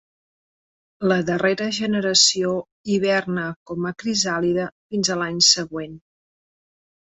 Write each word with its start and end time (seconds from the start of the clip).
La 1.11 1.17
darrera 1.27 1.67
generació 1.79 2.55
hiverna 2.95 3.45
com 3.73 3.87
a 3.91 3.93
crisàlide 4.05 4.67
fins 4.89 5.15
a 5.15 5.21
l'any 5.23 5.41
següent. 5.53 5.97